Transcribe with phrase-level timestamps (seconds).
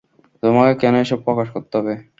[0.43, 1.93] তোমাকে কেন এসব প্রকাশ করতে হবে?